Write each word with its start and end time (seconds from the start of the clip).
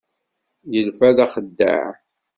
Yelfa-d 0.73 1.15
d 1.17 1.19
axeddaɛ. 1.25 1.87